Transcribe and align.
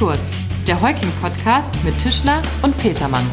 kurz, 0.00 0.34
der 0.66 0.80
Heuking-Podcast 0.80 1.84
mit 1.84 1.98
Tischler 1.98 2.40
und 2.62 2.74
Petermann. 2.78 3.30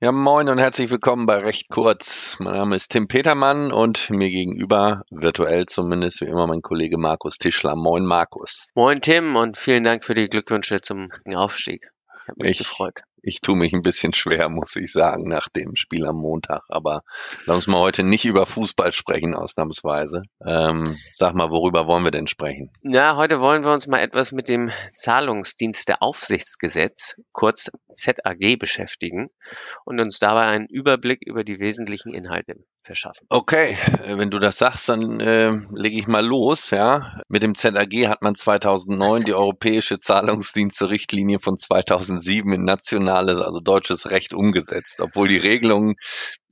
Ja, 0.00 0.10
moin 0.10 0.48
und 0.48 0.58
herzlich 0.58 0.90
willkommen 0.90 1.26
bei 1.26 1.36
Recht 1.36 1.68
Kurz. 1.68 2.36
Mein 2.40 2.54
Name 2.54 2.74
ist 2.74 2.88
Tim 2.88 3.06
Petermann 3.06 3.70
und 3.70 4.10
mir 4.10 4.28
gegenüber, 4.28 5.02
virtuell 5.12 5.66
zumindest, 5.66 6.20
wie 6.20 6.24
immer 6.24 6.48
mein 6.48 6.62
Kollege 6.62 6.98
Markus 6.98 7.38
Tischler. 7.38 7.76
Moin 7.76 8.04
Markus. 8.04 8.66
Moin 8.74 9.00
Tim 9.00 9.36
und 9.36 9.56
vielen 9.56 9.84
Dank 9.84 10.04
für 10.04 10.14
die 10.14 10.28
Glückwünsche 10.28 10.80
zum 10.80 11.10
Aufstieg. 11.32 11.92
Ich 12.22 12.28
habe 12.28 12.42
mich 12.42 12.50
ich, 12.50 12.58
gefreut 12.58 12.94
ich 13.22 13.40
tue 13.40 13.56
mich 13.56 13.72
ein 13.72 13.82
bisschen 13.82 14.12
schwer, 14.12 14.48
muss 14.48 14.76
ich 14.76 14.92
sagen, 14.92 15.28
nach 15.28 15.48
dem 15.48 15.76
Spiel 15.76 16.06
am 16.06 16.16
Montag. 16.16 16.62
Aber 16.68 17.02
lass 17.46 17.56
uns 17.56 17.66
mal 17.66 17.80
heute 17.80 18.02
nicht 18.02 18.24
über 18.24 18.46
Fußball 18.46 18.92
sprechen, 18.92 19.34
ausnahmsweise. 19.34 20.22
Ähm, 20.46 20.96
sag 21.16 21.34
mal, 21.34 21.50
worüber 21.50 21.86
wollen 21.86 22.04
wir 22.04 22.10
denn 22.10 22.26
sprechen? 22.26 22.70
Ja, 22.82 23.16
heute 23.16 23.40
wollen 23.40 23.64
wir 23.64 23.72
uns 23.72 23.86
mal 23.86 24.00
etwas 24.00 24.32
mit 24.32 24.48
dem 24.48 24.70
Zahlungsdiensteaufsichtsgesetz, 24.92 27.16
kurz 27.32 27.70
ZAG, 27.94 28.58
beschäftigen 28.58 29.30
und 29.84 30.00
uns 30.00 30.18
dabei 30.18 30.46
einen 30.46 30.66
Überblick 30.66 31.20
über 31.24 31.44
die 31.44 31.58
wesentlichen 31.58 32.14
Inhalte 32.14 32.54
verschaffen. 32.82 33.26
Okay, 33.28 33.76
äh, 34.06 34.18
wenn 34.18 34.30
du 34.30 34.38
das 34.38 34.58
sagst, 34.58 34.88
dann 34.88 35.20
äh, 35.20 35.52
lege 35.72 35.98
ich 35.98 36.06
mal 36.06 36.24
los. 36.24 36.70
Ja, 36.70 37.18
mit 37.28 37.42
dem 37.42 37.54
ZAG 37.54 38.08
hat 38.08 38.22
man 38.22 38.34
2009 38.34 39.24
die 39.24 39.34
europäische 39.34 39.98
Zahlungsdienste-Richtlinie 39.98 41.40
von 41.40 41.58
2007 41.58 42.52
in 42.52 42.64
nationales, 43.10 43.40
also 43.40 43.60
deutsches 43.60 44.10
Recht 44.10 44.34
umgesetzt. 44.34 45.00
Obwohl 45.00 45.28
die 45.28 45.36
Regelungen 45.36 45.94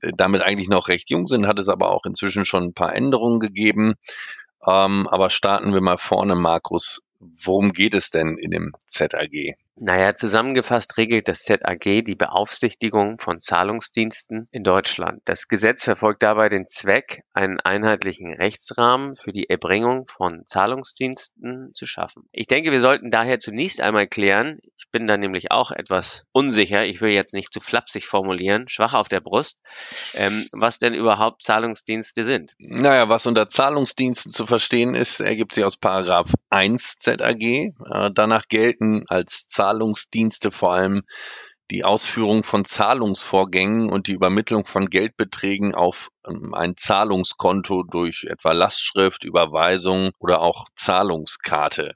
äh, 0.01 0.11
damit 0.15 0.41
eigentlich 0.41 0.69
noch 0.69 0.87
recht 0.87 1.09
jung 1.09 1.25
sind, 1.25 1.47
hat 1.47 1.59
es 1.59 1.69
aber 1.69 1.91
auch 1.91 2.05
inzwischen 2.05 2.45
schon 2.45 2.63
ein 2.63 2.73
paar 2.73 2.95
Änderungen 2.95 3.39
gegeben. 3.39 3.95
Ähm, 4.67 5.07
aber 5.07 5.29
starten 5.29 5.73
wir 5.73 5.81
mal 5.81 5.97
vorne, 5.97 6.35
Markus. 6.35 7.01
Worum 7.21 7.73
geht 7.73 7.95
es 7.95 8.11
denn 8.11 8.37
in 8.39 8.51
dem 8.51 8.71
ZAG? 8.87 9.57
Naja, 9.81 10.15
zusammengefasst 10.15 10.97
regelt 10.97 11.27
das 11.27 11.43
ZAG 11.43 12.03
die 12.03 12.15
Beaufsichtigung 12.15 13.17
von 13.17 13.41
Zahlungsdiensten 13.41 14.47
in 14.51 14.63
Deutschland. 14.63 15.21
Das 15.25 15.49
Gesetz 15.49 15.83
verfolgt 15.83 16.23
dabei 16.23 16.47
den 16.47 16.67
Zweck, 16.67 17.23
einen 17.33 17.59
einheitlichen 17.59 18.33
Rechtsrahmen 18.33 19.15
für 19.15 19.33
die 19.33 19.49
Erbringung 19.49 20.07
von 20.07 20.45
Zahlungsdiensten 20.45 21.73
zu 21.73 21.85
schaffen. 21.85 22.23
Ich 22.31 22.47
denke, 22.47 22.71
wir 22.71 22.81
sollten 22.81 23.11
daher 23.11 23.39
zunächst 23.39 23.81
einmal 23.81 24.07
klären, 24.07 24.59
ich 24.79 24.89
bin 24.91 25.07
da 25.07 25.17
nämlich 25.17 25.51
auch 25.51 25.71
etwas 25.71 26.23
unsicher, 26.31 26.85
ich 26.85 27.01
will 27.01 27.11
jetzt 27.11 27.33
nicht 27.33 27.53
zu 27.53 27.59
flapsig 27.59 28.05
formulieren, 28.05 28.69
schwach 28.69 28.93
auf 28.93 29.09
der 29.09 29.19
Brust, 29.19 29.59
ähm, 30.13 30.47
was 30.53 30.79
denn 30.79 30.93
überhaupt 30.93 31.43
Zahlungsdienste 31.43 32.23
sind. 32.23 32.53
Naja, 32.57 33.09
was 33.09 33.25
unter 33.25 33.49
Zahlungsdiensten 33.49 34.31
zu 34.31 34.45
verstehen 34.45 34.95
ist, 34.95 35.19
ergibt 35.19 35.53
sich 35.53 35.65
aus 35.65 35.77
Paragraph 35.77 36.33
1 36.49 36.97
ZAG. 36.99 37.41
Äh, 37.43 37.73
danach 38.13 38.47
gelten 38.47 39.03
als 39.07 39.47
Zahlungsdienste 39.47 40.49
vor 40.49 40.73
allem 40.73 41.03
die 41.71 41.83
Ausführung 41.83 42.43
von 42.43 42.65
Zahlungsvorgängen 42.65 43.89
und 43.89 44.07
die 44.07 44.13
Übermittlung 44.13 44.65
von 44.65 44.87
Geldbeträgen 44.89 45.75
auf 45.75 46.09
ähm, 46.27 46.53
ein 46.53 46.77
Zahlungskonto 46.77 47.83
durch 47.83 48.23
etwa 48.23 48.53
Lastschrift, 48.53 49.23
Überweisung 49.23 50.11
oder 50.19 50.41
auch 50.41 50.67
Zahlungskarte. 50.75 51.95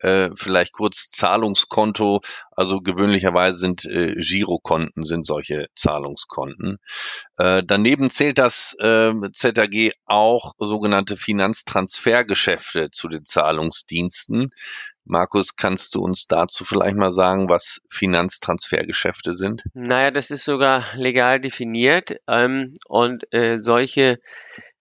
Äh, 0.00 0.30
vielleicht 0.34 0.72
kurz 0.72 1.10
Zahlungskonto, 1.10 2.20
also 2.50 2.80
gewöhnlicherweise 2.80 3.56
sind 3.56 3.84
äh, 3.86 4.14
Girokonten 4.14 5.04
sind 5.04 5.24
solche 5.24 5.66
Zahlungskonten. 5.74 6.78
Äh, 7.38 7.62
daneben 7.64 8.10
zählt 8.10 8.38
das 8.38 8.76
äh, 8.78 9.12
ZAG 9.32 9.92
auch 10.04 10.54
sogenannte 10.58 11.16
Finanztransfergeschäfte 11.16 12.90
zu 12.90 13.08
den 13.08 13.24
Zahlungsdiensten. 13.24 14.48
Markus, 15.06 15.54
kannst 15.54 15.94
du 15.94 16.00
uns 16.02 16.26
dazu 16.26 16.64
vielleicht 16.64 16.96
mal 16.96 17.12
sagen, 17.12 17.48
was 17.48 17.80
Finanztransfergeschäfte 17.88 19.34
sind? 19.34 19.62
Naja, 19.72 20.10
das 20.10 20.30
ist 20.30 20.44
sogar 20.44 20.84
legal 20.96 21.40
definiert 21.40 22.16
ähm, 22.26 22.74
und 22.86 23.32
äh, 23.32 23.58
solche 23.58 24.18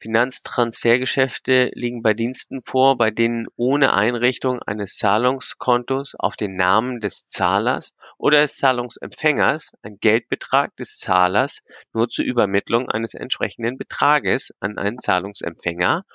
Finanztransfergeschäfte 0.06 1.72
liegen 1.74 2.04
bei 2.04 2.14
Diensten 2.14 2.62
vor, 2.64 2.96
bei 2.96 3.10
denen 3.10 3.48
ohne 3.56 3.94
Einrichtung 3.94 4.62
eines 4.62 4.98
Zahlungskontos 4.98 6.14
auf 6.20 6.36
den 6.36 6.56
Namen 6.56 7.00
des 7.00 7.26
Zahlers 7.26 7.96
oder 8.20 8.42
des 8.42 8.56
Zahlungsempfängers 8.58 9.72
ein 9.82 9.98
Geldbetrag 10.00 10.76
des 10.76 11.00
Zahlers 11.00 11.64
nur 11.92 12.08
zur 12.08 12.24
Übermittlung 12.24 12.88
eines 12.88 13.16
entsprechenden 13.16 13.80
Betrages 13.80 14.54
an 14.60 14.78
einen 14.78 15.00
Zahlungsempfänger 15.00 16.06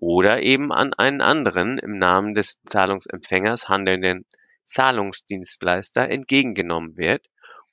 oder 0.00 0.42
eben 0.42 0.72
an 0.72 0.92
einen 0.94 1.20
anderen 1.20 1.78
im 1.78 1.98
Namen 1.98 2.34
des 2.34 2.60
Zahlungsempfängers 2.64 3.68
handelnden 3.68 4.26
Zahlungsdienstleister 4.64 6.10
entgegengenommen 6.10 6.96
wird 6.96 7.24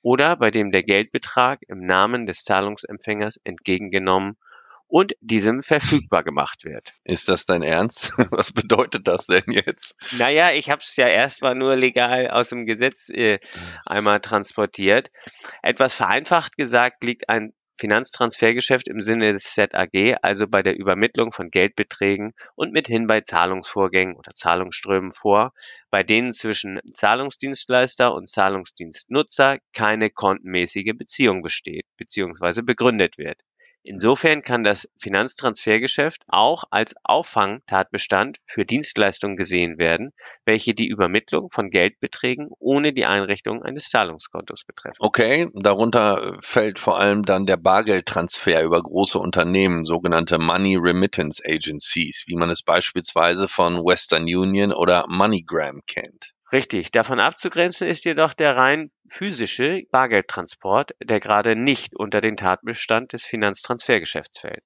oder 0.02 0.36
bei 0.36 0.52
dem 0.52 0.70
der 0.70 0.84
Geldbetrag 0.84 1.62
im 1.66 1.84
Namen 1.84 2.26
des 2.26 2.44
Zahlungsempfängers 2.44 3.40
entgegengenommen 3.42 4.36
und 4.88 5.14
diesem 5.20 5.62
verfügbar 5.62 6.24
gemacht 6.24 6.64
wird. 6.64 6.92
Ist 7.04 7.28
das 7.28 7.46
dein 7.46 7.62
Ernst? 7.62 8.12
Was 8.30 8.52
bedeutet 8.52 9.08
das 9.08 9.26
denn 9.26 9.44
jetzt? 9.48 9.96
Naja, 10.18 10.52
ich 10.52 10.68
habe 10.68 10.80
es 10.80 10.96
ja 10.96 11.08
erstmal 11.08 11.54
nur 11.54 11.76
legal 11.76 12.30
aus 12.30 12.50
dem 12.50 12.66
Gesetz 12.66 13.08
äh, 13.10 13.38
einmal 13.86 14.20
transportiert. 14.20 15.10
Etwas 15.62 15.94
vereinfacht 15.94 16.56
gesagt 16.56 17.04
liegt 17.04 17.28
ein 17.28 17.52
Finanztransfergeschäft 17.78 18.86
im 18.86 19.00
Sinne 19.00 19.32
des 19.32 19.52
ZAG, 19.52 20.16
also 20.22 20.46
bei 20.46 20.62
der 20.62 20.78
Übermittlung 20.78 21.32
von 21.32 21.50
Geldbeträgen 21.50 22.32
und 22.54 22.72
mithin 22.72 23.08
bei 23.08 23.22
Zahlungsvorgängen 23.22 24.14
oder 24.14 24.32
Zahlungsströmen 24.32 25.10
vor, 25.10 25.52
bei 25.90 26.04
denen 26.04 26.32
zwischen 26.32 26.78
Zahlungsdienstleister 26.92 28.14
und 28.14 28.30
Zahlungsdienstnutzer 28.30 29.58
keine 29.72 30.10
kontenmäßige 30.10 30.92
Beziehung 30.96 31.42
besteht 31.42 31.86
bzw. 31.96 32.62
begründet 32.62 33.18
wird 33.18 33.40
Insofern 33.86 34.42
kann 34.42 34.64
das 34.64 34.88
Finanztransfergeschäft 34.96 36.22
auch 36.26 36.64
als 36.70 36.94
Auffangtatbestand 37.04 38.38
für 38.46 38.64
Dienstleistungen 38.64 39.36
gesehen 39.36 39.76
werden, 39.76 40.14
welche 40.46 40.72
die 40.72 40.88
Übermittlung 40.88 41.50
von 41.50 41.68
Geldbeträgen 41.68 42.48
ohne 42.58 42.94
die 42.94 43.04
Einrichtung 43.04 43.62
eines 43.62 43.90
Zahlungskontos 43.90 44.64
betreffen. 44.64 44.96
Okay, 45.00 45.48
darunter 45.52 46.38
fällt 46.40 46.78
vor 46.78 46.98
allem 46.98 47.24
dann 47.24 47.44
der 47.44 47.58
Bargeldtransfer 47.58 48.62
über 48.62 48.82
große 48.82 49.18
Unternehmen, 49.18 49.84
sogenannte 49.84 50.38
Money 50.38 50.76
Remittance 50.76 51.42
Agencies, 51.46 52.24
wie 52.26 52.36
man 52.36 52.48
es 52.48 52.62
beispielsweise 52.62 53.48
von 53.48 53.84
Western 53.84 54.22
Union 54.22 54.72
oder 54.72 55.04
MoneyGram 55.08 55.82
kennt. 55.86 56.33
Richtig. 56.54 56.92
Davon 56.92 57.18
abzugrenzen 57.18 57.88
ist 57.88 58.04
jedoch 58.04 58.32
der 58.32 58.56
rein 58.56 58.92
physische 59.08 59.82
Bargeldtransport, 59.90 60.92
der 61.02 61.18
gerade 61.18 61.56
nicht 61.56 61.96
unter 61.96 62.20
den 62.20 62.36
Tatbestand 62.36 63.12
des 63.12 63.26
Finanztransfergeschäfts 63.26 64.38
fällt. 64.38 64.62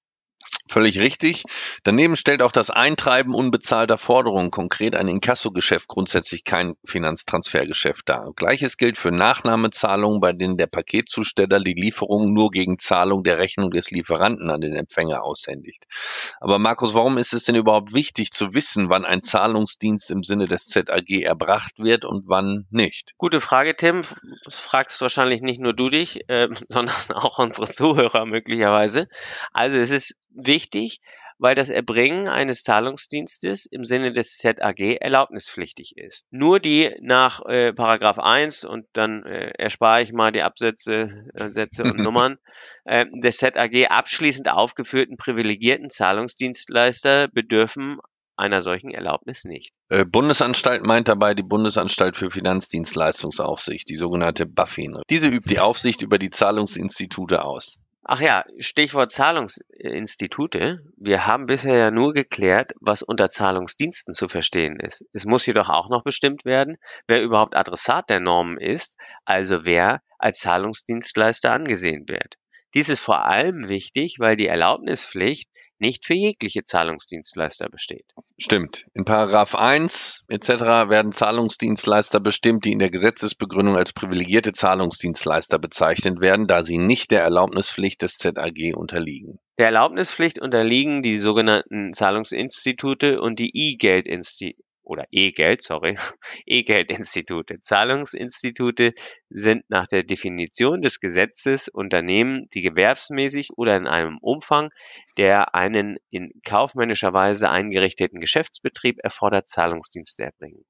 Völlig 0.68 0.98
richtig. 1.00 1.44
Daneben 1.82 2.16
stellt 2.16 2.42
auch 2.42 2.52
das 2.52 2.70
Eintreiben 2.70 3.34
unbezahlter 3.34 3.96
Forderungen, 3.96 4.50
konkret 4.50 4.94
ein 4.94 5.08
Inkassogeschäft, 5.08 5.88
grundsätzlich 5.88 6.44
kein 6.44 6.74
Finanztransfergeschäft 6.84 8.08
dar. 8.08 8.32
Gleiches 8.36 8.76
gilt 8.76 8.98
für 8.98 9.10
Nachnahmezahlungen, 9.10 10.20
bei 10.20 10.32
denen 10.34 10.58
der 10.58 10.66
Paketzusteller 10.66 11.60
die 11.60 11.74
Lieferung 11.74 12.34
nur 12.34 12.50
gegen 12.50 12.78
Zahlung 12.78 13.24
der 13.24 13.38
Rechnung 13.38 13.70
des 13.70 13.90
Lieferanten 13.90 14.50
an 14.50 14.60
den 14.60 14.74
Empfänger 14.74 15.24
aushändigt. 15.24 15.84
Aber 16.40 16.58
Markus, 16.58 16.92
warum 16.92 17.16
ist 17.16 17.32
es 17.32 17.44
denn 17.44 17.54
überhaupt 17.54 17.94
wichtig 17.94 18.32
zu 18.32 18.52
wissen, 18.52 18.90
wann 18.90 19.06
ein 19.06 19.22
Zahlungsdienst 19.22 20.10
im 20.10 20.22
Sinne 20.22 20.46
des 20.46 20.66
ZAG 20.66 21.08
erbracht 21.22 21.78
wird 21.78 22.04
und 22.04 22.24
wann 22.26 22.66
nicht? 22.70 23.14
Gute 23.16 23.40
Frage, 23.40 23.74
Tim. 23.74 24.02
Das 24.44 24.54
fragst 24.54 25.00
wahrscheinlich 25.00 25.40
nicht 25.40 25.60
nur 25.60 25.72
du 25.72 25.88
dich, 25.88 26.28
äh, 26.28 26.48
sondern 26.68 26.94
auch 27.14 27.38
unsere 27.38 27.66
Zuhörer 27.66 28.26
möglicherweise. 28.26 29.08
Also 29.52 29.78
es 29.78 29.90
ist 29.90 30.14
wichtig, 30.30 30.57
weil 31.38 31.54
das 31.54 31.70
Erbringen 31.70 32.28
eines 32.28 32.64
Zahlungsdienstes 32.64 33.66
im 33.66 33.84
Sinne 33.84 34.12
des 34.12 34.38
ZAG 34.38 34.80
erlaubnispflichtig 35.00 35.96
ist. 35.96 36.26
Nur 36.30 36.60
die 36.60 36.94
nach 37.00 37.44
äh, 37.46 37.72
Paragraph 37.72 38.18
1 38.18 38.64
und 38.64 38.86
dann 38.92 39.24
äh, 39.24 39.50
erspare 39.56 40.02
ich 40.02 40.12
mal 40.12 40.32
die 40.32 40.42
Absätze, 40.42 41.26
äh, 41.34 41.50
Sätze 41.50 41.84
und 41.84 41.96
Nummern 42.02 42.38
äh, 42.84 43.06
des 43.22 43.38
ZAG 43.38 43.86
abschließend 43.88 44.50
aufgeführten 44.50 45.16
privilegierten 45.16 45.90
Zahlungsdienstleister 45.90 47.28
bedürfen 47.28 47.98
einer 48.38 48.62
solchen 48.62 48.90
Erlaubnis 48.90 49.44
nicht. 49.44 49.74
Äh, 49.88 50.04
Bundesanstalt 50.04 50.84
meint 50.84 51.08
dabei 51.08 51.34
die 51.34 51.42
Bundesanstalt 51.42 52.16
für 52.16 52.30
Finanzdienstleistungsaufsicht, 52.30 53.88
die 53.88 53.96
sogenannte 53.96 54.46
BaFin. 54.46 55.00
Diese 55.10 55.26
übt 55.26 55.50
die 55.50 55.58
Aufsicht 55.58 56.02
über 56.02 56.18
die 56.18 56.30
Zahlungsinstitute 56.30 57.44
aus. 57.44 57.78
Ach 58.04 58.20
ja, 58.20 58.44
Stichwort 58.58 59.12
Zahlungsinstitute. 59.12 60.80
Wir 60.96 61.26
haben 61.26 61.46
bisher 61.46 61.76
ja 61.76 61.90
nur 61.90 62.14
geklärt, 62.14 62.72
was 62.80 63.02
unter 63.02 63.28
Zahlungsdiensten 63.28 64.14
zu 64.14 64.28
verstehen 64.28 64.80
ist. 64.80 65.04
Es 65.12 65.26
muss 65.26 65.44
jedoch 65.44 65.68
auch 65.68 65.90
noch 65.90 66.04
bestimmt 66.04 66.44
werden, 66.44 66.78
wer 67.06 67.22
überhaupt 67.22 67.54
Adressat 67.54 68.08
der 68.08 68.20
Normen 68.20 68.58
ist, 68.58 68.96
also 69.24 69.64
wer 69.64 70.00
als 70.18 70.38
Zahlungsdienstleister 70.38 71.52
angesehen 71.52 72.08
wird. 72.08 72.36
Dies 72.74 72.88
ist 72.88 73.00
vor 73.00 73.24
allem 73.24 73.68
wichtig, 73.68 74.16
weil 74.18 74.36
die 74.36 74.46
Erlaubnispflicht 74.46 75.50
nicht 75.80 76.04
für 76.04 76.14
jegliche 76.14 76.64
Zahlungsdienstleister 76.64 77.68
besteht. 77.68 78.06
Stimmt. 78.38 78.86
In 78.94 79.04
Paragraph 79.04 79.54
1 79.54 80.24
etc. 80.28 80.48
werden 80.88 81.12
Zahlungsdienstleister 81.12 82.20
bestimmt, 82.20 82.64
die 82.64 82.72
in 82.72 82.78
der 82.78 82.90
Gesetzesbegründung 82.90 83.76
als 83.76 83.92
privilegierte 83.92 84.52
Zahlungsdienstleister 84.52 85.58
bezeichnet 85.58 86.20
werden, 86.20 86.46
da 86.46 86.62
sie 86.62 86.78
nicht 86.78 87.10
der 87.10 87.22
Erlaubnispflicht 87.22 88.02
des 88.02 88.18
ZAG 88.18 88.74
unterliegen. 88.74 89.38
Der 89.58 89.66
Erlaubnispflicht 89.66 90.38
unterliegen 90.38 91.02
die 91.02 91.18
sogenannten 91.18 91.92
Zahlungsinstitute 91.92 93.20
und 93.20 93.38
die 93.38 93.50
E-Geldinstitute 93.52 94.67
oder 94.88 95.06
E-Geld, 95.10 95.62
sorry, 95.62 95.96
E-Geldinstitute. 96.46 97.60
Zahlungsinstitute 97.60 98.94
sind 99.28 99.68
nach 99.68 99.86
der 99.86 100.02
Definition 100.02 100.80
des 100.80 100.98
Gesetzes 101.00 101.68
Unternehmen, 101.68 102.48
die 102.54 102.62
gewerbsmäßig 102.62 103.50
oder 103.56 103.76
in 103.76 103.86
einem 103.86 104.18
Umfang, 104.18 104.70
der 105.18 105.54
einen 105.54 105.98
in 106.10 106.32
kaufmännischer 106.44 107.12
Weise 107.12 107.50
eingerichteten 107.50 108.20
Geschäftsbetrieb 108.20 108.98
erfordert, 109.02 109.48
Zahlungsdienste 109.48 110.24
erbringen. 110.24 110.64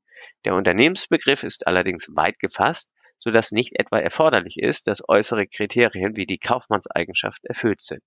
Der 0.45 0.55
Unternehmensbegriff 0.55 1.45
ist 1.45 1.67
allerdings 1.67 2.09
weit 2.15 2.41
gefasst, 2.41 2.93
so 3.21 3.31
dass 3.31 3.53
nicht 3.53 3.79
etwa 3.79 3.99
erforderlich 3.99 4.59
ist, 4.59 4.89
dass 4.89 5.09
äußere 5.09 5.47
Kriterien 5.47 6.17
wie 6.17 6.27
die 6.27 6.39
Kaufmannseigenschaft 6.39 7.45
erfüllt 7.45 7.83
sind. 7.83 8.03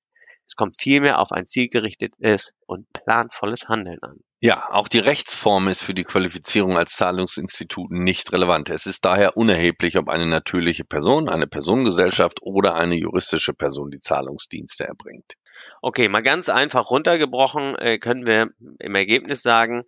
Es 0.51 0.57
kommt 0.57 0.75
vielmehr 0.77 1.19
auf 1.19 1.31
ein 1.31 1.45
zielgerichtetes 1.45 2.51
und 2.65 2.86
planvolles 2.92 3.69
Handeln 3.69 4.00
an. 4.03 4.19
Ja, 4.42 4.68
auch 4.71 4.89
die 4.89 5.00
Rechtsform 5.00 5.69
ist 5.69 5.81
für 5.81 5.94
die 5.94 6.03
Qualifizierung 6.03 6.75
als 6.75 6.98
Zahlungsinstitut 6.98 7.89
nicht 7.89 8.33
relevant. 8.33 8.68
Es 8.69 8.86
ist 8.86 9.06
daher 9.06 9.38
unerheblich, 9.38 9.98
ob 9.98 10.09
eine 10.09 10.25
natürliche 10.25 10.83
Person, 10.83 11.30
eine 11.30 11.48
Personengesellschaft 11.48 12.42
oder 12.42 12.75
eine 12.75 12.95
juristische 12.95 13.53
Person 13.53 13.92
die 13.92 14.01
Zahlungsdienste 14.01 14.83
erbringt. 14.83 15.36
Okay, 15.81 16.09
mal 16.09 16.21
ganz 16.21 16.50
einfach 16.50 16.92
runtergebrochen 16.92 17.77
äh, 17.77 17.98
können 17.98 18.25
wir 18.25 18.50
im 18.80 18.95
Ergebnis 18.95 19.44
sagen, 19.44 19.86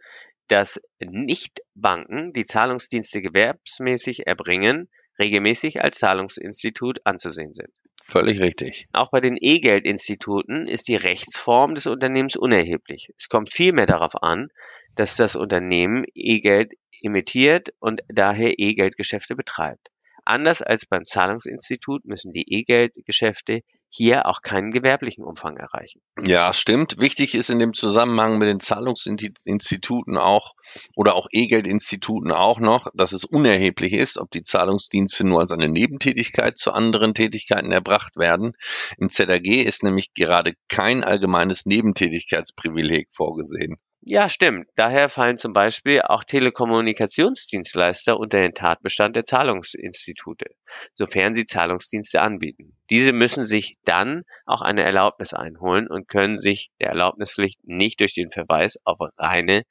dass 0.47 0.81
Nichtbanken, 1.01 2.31
die 2.31 2.45
Zahlungsdienste 2.45 3.21
gewerbsmäßig 3.21 4.27
erbringen, 4.27 4.87
regelmäßig 5.19 5.81
als 5.81 5.99
Zahlungsinstitut 5.99 7.01
anzusehen 7.03 7.53
sind. 7.53 7.73
Völlig 8.05 8.41
richtig. 8.41 8.85
Auch 8.91 9.11
bei 9.11 9.21
den 9.21 9.37
E-Geld-Instituten 9.39 10.67
ist 10.67 10.89
die 10.89 10.97
Rechtsform 10.97 11.73
des 11.73 11.87
Unternehmens 11.87 12.35
unerheblich. 12.35 13.07
Es 13.17 13.29
kommt 13.29 13.49
vielmehr 13.51 13.85
darauf 13.85 14.21
an, 14.21 14.49
dass 14.95 15.15
das 15.15 15.37
Unternehmen 15.37 16.03
E-Geld 16.13 16.73
emittiert 17.01 17.69
und 17.79 18.01
daher 18.09 18.59
E-Geldgeschäfte 18.59 19.35
betreibt. 19.35 19.89
Anders 20.25 20.61
als 20.61 20.85
beim 20.85 21.05
Zahlungsinstitut 21.05 22.03
müssen 22.03 22.33
die 22.33 22.45
E-Geldgeschäfte 22.53 23.61
hier 23.95 24.25
auch 24.25 24.41
keinen 24.41 24.71
gewerblichen 24.71 25.23
Umfang 25.23 25.57
erreichen. 25.57 26.01
Ja, 26.19 26.51
stimmt. 26.53 26.95
Wichtig 26.97 27.35
ist 27.35 27.51
in 27.51 27.59
dem 27.59 27.73
Zusammenhang 27.73 28.39
mit 28.39 28.47
den 28.47 28.59
Zahlungsinstituten 28.59 30.17
auch 30.17 30.55
oder 30.95 31.13
auch 31.13 31.27
E-Geldinstituten 31.31 32.31
auch 32.31 32.59
noch, 32.59 32.87
dass 32.95 33.11
es 33.11 33.23
unerheblich 33.23 33.93
ist, 33.93 34.17
ob 34.17 34.31
die 34.31 34.41
Zahlungsdienste 34.41 35.25
nur 35.27 35.41
als 35.41 35.51
eine 35.51 35.69
Nebentätigkeit 35.69 36.57
zu 36.57 36.71
anderen 36.71 37.13
Tätigkeiten 37.13 37.71
erbracht 37.71 38.15
werden. 38.17 38.53
Im 38.97 39.09
ZAG 39.09 39.45
ist 39.45 39.83
nämlich 39.83 40.13
gerade 40.15 40.53
kein 40.69 41.03
allgemeines 41.03 41.65
Nebentätigkeitsprivileg 41.65 43.09
vorgesehen. 43.11 43.77
Ja, 44.05 44.27
stimmt. 44.27 44.67
Daher 44.75 45.07
fallen 45.07 45.37
zum 45.37 45.53
Beispiel 45.53 46.01
auch 46.01 46.25
Telekommunikationsdienstleister 46.25 48.19
unter 48.19 48.41
den 48.41 48.53
Tatbestand 48.53 49.15
der 49.15 49.23
Zahlungsinstitute, 49.23 50.47
sofern 50.93 51.33
sie 51.33 51.45
Zahlungsdienste 51.45 52.21
anbieten. 52.21 52.75
Diese 52.89 53.13
müssen 53.13 53.45
sich 53.45 53.77
dann 53.85 54.23
auch 54.45 54.61
eine 54.61 54.83
Erlaubnis 54.83 55.33
einholen 55.33 55.87
und 55.87 56.09
können 56.09 56.35
sich 56.35 56.71
der 56.81 56.89
Erlaubnispflicht 56.89 57.59
nicht 57.63 58.01
durch 58.01 58.13
den 58.13 58.29
Verweis 58.29 58.77
auf 58.83 58.97
reine 59.17 59.63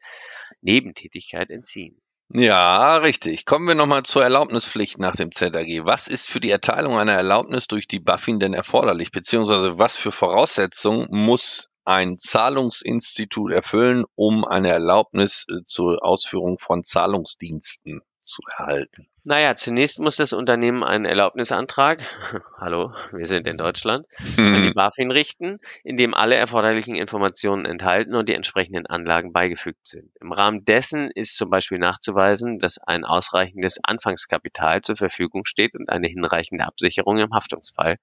Nebentätigkeit 0.62 1.50
entziehen. 1.50 2.00
Ja, 2.30 2.96
richtig. 2.96 3.44
Kommen 3.44 3.68
wir 3.68 3.74
nochmal 3.74 4.04
zur 4.04 4.22
Erlaubnispflicht 4.22 4.98
nach 4.98 5.14
dem 5.14 5.32
ZAG. 5.32 5.84
Was 5.84 6.08
ist 6.08 6.30
für 6.30 6.40
die 6.40 6.50
Erteilung 6.50 6.96
einer 6.96 7.12
Erlaubnis 7.12 7.66
durch 7.66 7.86
die 7.86 8.00
BaFin 8.00 8.38
denn 8.38 8.54
erforderlich? 8.54 9.10
Beziehungsweise 9.10 9.78
was 9.78 9.98
für 9.98 10.12
Voraussetzungen 10.12 11.06
muss 11.10 11.68
ein 11.84 12.18
Zahlungsinstitut 12.18 13.52
erfüllen, 13.52 14.04
um 14.14 14.44
eine 14.44 14.70
Erlaubnis 14.70 15.46
äh, 15.48 15.64
zur 15.64 16.04
Ausführung 16.04 16.58
von 16.58 16.82
Zahlungsdiensten 16.82 18.02
zu 18.20 18.42
erhalten? 18.56 19.08
Naja, 19.24 19.54
zunächst 19.54 20.00
muss 20.00 20.16
das 20.16 20.32
Unternehmen 20.32 20.82
einen 20.82 21.04
Erlaubnisantrag, 21.04 22.02
hallo, 22.58 22.92
wir 23.12 23.26
sind 23.26 23.46
in 23.46 23.56
Deutschland, 23.56 24.06
an 24.36 24.62
die 24.64 24.72
BaFin 24.74 25.12
richten, 25.12 25.60
in 25.84 25.96
dem 25.96 26.12
alle 26.12 26.34
erforderlichen 26.34 26.96
Informationen 26.96 27.64
enthalten 27.64 28.16
und 28.16 28.28
die 28.28 28.34
entsprechenden 28.34 28.86
Anlagen 28.86 29.32
beigefügt 29.32 29.86
sind. 29.86 30.10
Im 30.20 30.32
Rahmen 30.32 30.64
dessen 30.64 31.08
ist 31.12 31.36
zum 31.36 31.50
Beispiel 31.50 31.78
nachzuweisen, 31.78 32.58
dass 32.58 32.78
ein 32.78 33.04
ausreichendes 33.04 33.78
Anfangskapital 33.84 34.82
zur 34.82 34.96
Verfügung 34.96 35.44
steht 35.44 35.74
und 35.74 35.88
eine 35.88 36.08
hinreichende 36.08 36.64
Absicherung 36.64 37.18
im 37.18 37.32
Haftungsfall 37.32 37.98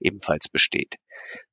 ebenfalls 0.00 0.50
besteht. 0.50 0.96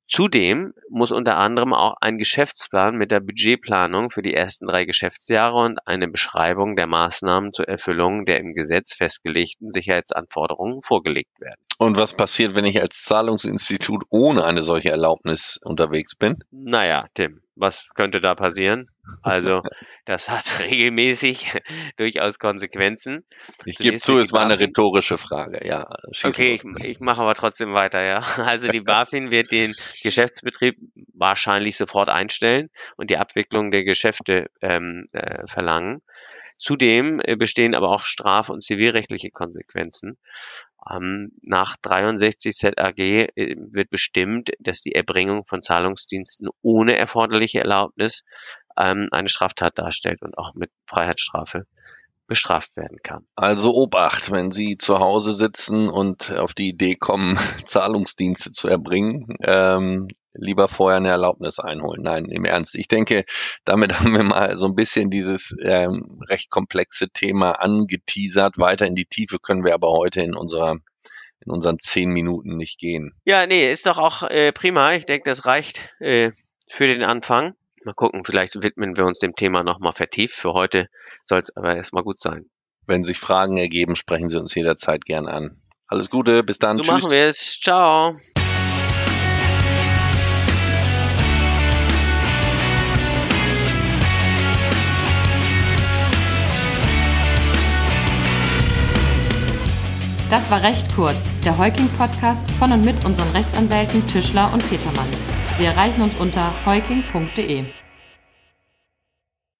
Zudem 0.08 0.72
muss 0.88 1.10
unter 1.10 1.36
anderem 1.36 1.74
auch 1.74 1.96
ein 2.00 2.16
Geschäftsplan 2.16 2.96
mit 2.96 3.10
der 3.10 3.20
Budgetplanung 3.20 4.10
für 4.10 4.22
die 4.22 4.34
ersten 4.34 4.66
drei 4.68 4.84
Geschäftsjahre 4.84 5.56
und 5.56 5.78
eine 5.86 6.06
Beschreibung 6.06 6.76
der 6.76 6.86
Maßnahmen 6.86 7.52
zur 7.52 7.68
Erfüllung 7.68 8.24
der 8.24 8.38
im 8.38 8.54
Gesetz 8.54 8.94
festgelegten 8.94 9.72
Sicherheitsanforderungen 9.72 10.82
vorgelegt 10.82 11.40
werden. 11.40 11.60
Und 11.78 11.96
was 11.96 12.14
passiert, 12.14 12.54
wenn 12.54 12.64
ich 12.64 12.80
als 12.80 13.02
Zahlungsinstitut 13.02 14.04
ohne 14.08 14.44
eine 14.44 14.62
solche 14.62 14.90
Erlaubnis 14.90 15.58
unterwegs 15.62 16.14
bin? 16.14 16.38
Naja, 16.50 17.06
Tim, 17.14 17.42
was 17.56 17.88
könnte 17.94 18.20
da 18.20 18.34
passieren? 18.34 18.88
Also, 19.22 19.62
das 20.04 20.28
hat 20.28 20.44
regelmäßig 20.60 21.52
durchaus 21.96 22.38
Konsequenzen. 22.38 23.24
Ich 23.64 23.76
gebe 23.76 23.98
zu, 23.98 24.18
es 24.18 24.32
war 24.32 24.44
eine 24.44 24.58
rhetorische 24.58 25.18
Frage, 25.18 25.66
ja. 25.66 25.86
Okay, 26.22 26.60
ich, 26.78 26.84
ich 26.84 27.00
mache 27.00 27.20
aber 27.20 27.34
trotzdem 27.34 27.74
weiter, 27.74 28.02
ja. 28.02 28.20
Also 28.38 28.68
die 28.68 28.80
BaFin 28.80 29.30
wird 29.30 29.50
den 29.50 29.74
Geschäftsbetrieb 30.02 30.76
wahrscheinlich 31.14 31.76
sofort 31.76 32.08
einstellen 32.08 32.70
und 32.96 33.10
die 33.10 33.16
Abwicklung 33.16 33.70
der 33.70 33.84
Geschäfte 33.84 34.46
ähm, 34.60 35.08
äh, 35.12 35.46
verlangen. 35.46 36.02
Zudem 36.58 37.20
äh, 37.22 37.36
bestehen 37.36 37.74
aber 37.74 37.90
auch 37.90 38.04
straf- 38.04 38.48
und 38.48 38.62
zivilrechtliche 38.62 39.30
Konsequenzen. 39.30 40.16
Ähm, 40.90 41.32
nach 41.42 41.76
63 41.82 42.54
ZAG 42.54 42.98
äh, 42.98 43.56
wird 43.58 43.90
bestimmt, 43.90 44.50
dass 44.58 44.80
die 44.80 44.94
Erbringung 44.94 45.44
von 45.46 45.62
Zahlungsdiensten 45.62 46.48
ohne 46.62 46.96
erforderliche 46.96 47.60
Erlaubnis 47.60 48.22
ähm, 48.78 49.08
eine 49.10 49.28
Straftat 49.28 49.78
darstellt 49.78 50.22
und 50.22 50.36
auch 50.38 50.54
mit 50.54 50.70
Freiheitsstrafe 50.86 51.66
bestraft 52.26 52.76
werden 52.76 52.98
kann. 53.02 53.26
Also 53.36 53.72
Obacht, 53.74 54.30
wenn 54.32 54.50
Sie 54.50 54.76
zu 54.76 54.98
Hause 54.98 55.32
sitzen 55.32 55.88
und 55.88 56.32
auf 56.32 56.54
die 56.54 56.68
Idee 56.68 56.96
kommen, 56.96 57.38
Zahlungsdienste 57.64 58.52
zu 58.52 58.68
erbringen, 58.68 59.36
ähm, 59.42 60.08
lieber 60.34 60.68
vorher 60.68 60.98
eine 60.98 61.08
Erlaubnis 61.08 61.58
einholen. 61.58 62.02
Nein, 62.02 62.26
im 62.26 62.44
Ernst. 62.44 62.74
Ich 62.74 62.88
denke, 62.88 63.24
damit 63.64 63.92
haben 64.00 64.12
wir 64.12 64.22
mal 64.22 64.56
so 64.56 64.66
ein 64.66 64.74
bisschen 64.74 65.10
dieses 65.10 65.56
ähm, 65.62 66.20
recht 66.28 66.50
komplexe 66.50 67.08
Thema 67.08 67.52
angeteasert. 67.52 68.58
Weiter 68.58 68.86
in 68.86 68.96
die 68.96 69.06
Tiefe 69.06 69.38
können 69.38 69.64
wir 69.64 69.74
aber 69.74 69.90
heute 69.90 70.20
in 70.20 70.34
unserer 70.34 70.76
in 71.44 71.52
unseren 71.52 71.78
zehn 71.78 72.10
Minuten 72.10 72.56
nicht 72.56 72.78
gehen. 72.78 73.12
Ja, 73.24 73.46
nee, 73.46 73.70
ist 73.70 73.86
doch 73.86 73.98
auch 73.98 74.22
äh, 74.24 74.52
prima. 74.52 74.94
Ich 74.94 75.06
denke, 75.06 75.30
das 75.30 75.46
reicht 75.46 75.88
äh, 76.00 76.32
für 76.68 76.86
den 76.86 77.04
Anfang. 77.04 77.54
Mal 77.86 77.94
gucken, 77.94 78.24
vielleicht 78.24 78.64
widmen 78.64 78.96
wir 78.96 79.06
uns 79.06 79.20
dem 79.20 79.36
Thema 79.36 79.62
nochmal 79.62 79.92
vertieft. 79.92 80.34
Für 80.34 80.54
heute 80.54 80.88
soll 81.24 81.38
es 81.38 81.56
aber 81.56 81.76
erstmal 81.76 82.02
gut 82.02 82.18
sein. 82.18 82.46
Wenn 82.84 83.04
sich 83.04 83.16
Fragen 83.16 83.58
ergeben, 83.58 83.94
sprechen 83.94 84.28
Sie 84.28 84.40
uns 84.40 84.52
jederzeit 84.56 85.04
gern 85.04 85.28
an. 85.28 85.62
Alles 85.86 86.10
Gute, 86.10 86.42
bis 86.42 86.58
dann. 86.58 86.78
So 86.78 86.82
Tschüss. 86.82 87.04
machen 87.04 87.14
wir 87.14 87.30
es. 87.30 87.36
Ciao. 87.62 88.16
Das 100.28 100.50
war 100.50 100.60
recht 100.60 100.92
kurz, 100.96 101.30
der 101.44 101.56
Heuking-Podcast 101.56 102.50
von 102.58 102.72
und 102.72 102.84
mit 102.84 103.04
unseren 103.04 103.30
Rechtsanwälten 103.30 104.04
Tischler 104.08 104.52
und 104.52 104.68
Petermann. 104.68 105.06
Sie 105.58 105.64
erreichen 105.64 106.02
uns 106.02 106.14
unter 106.16 106.52
heuking.de. 106.66 107.64